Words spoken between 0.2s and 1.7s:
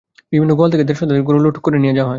বিভিন্ন গোয়াল থেকে দেড় শতাধিক গরু লুট